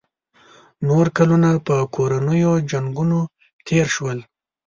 نور 0.87 1.05
کلونه 1.17 1.49
په 1.65 1.75
کورنیو 1.95 2.53
جنګونو 2.71 3.19
تېر 3.67 3.85
شول. 3.95 4.19